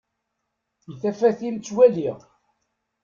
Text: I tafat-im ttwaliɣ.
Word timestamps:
I 0.91 0.93
tafat-im 1.01 1.57
ttwaliɣ. 1.57 2.19